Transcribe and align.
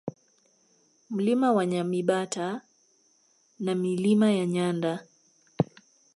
Mlima 1.09 1.53
wa 1.53 1.65
Nyamibata 1.65 2.61
na 3.59 3.75
Milima 3.75 4.31
ya 4.31 4.45
Nyanda 4.45 5.05